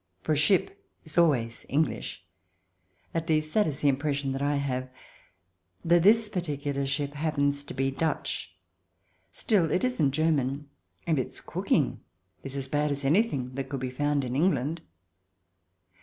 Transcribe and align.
For 0.23 0.31
a 0.31 0.35
ship 0.35 0.83
is 1.05 1.15
always 1.15 1.63
EngHsh— 1.69 2.21
at 3.13 3.29
least, 3.29 3.53
that 3.53 3.67
is 3.67 3.81
the 3.81 3.91
impres 3.91 4.15
sion 4.15 4.31
that 4.31 4.41
I 4.41 4.55
have, 4.55 4.89
though 5.85 5.99
this 5.99 6.27
particular 6.27 6.87
ship 6.87 7.13
happens 7.13 7.63
to 7.65 7.75
be 7.75 7.91
Dutch. 7.91 8.55
Still, 9.29 9.69
it 9.71 9.83
isn't 9.83 10.09
German, 10.09 10.67
and 11.05 11.19
its 11.19 11.39
cooking 11.39 11.99
is 12.41 12.55
as 12.55 12.67
bad 12.67 12.89
as 12.89 13.05
anything 13.05 13.51
that 13.53 13.69
could 13.69 13.79
be 13.81 13.91
found 13.91 14.23
in 14.25 14.35
England. 14.35 14.81